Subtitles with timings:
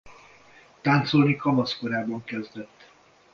[0.81, 2.91] Táncolni kamaszkorában kezdett.